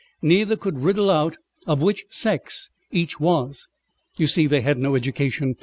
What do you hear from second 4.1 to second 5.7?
You see they had no education.